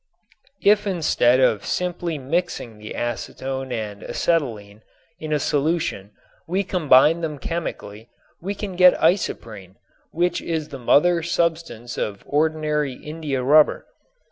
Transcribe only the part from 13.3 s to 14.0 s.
rubber.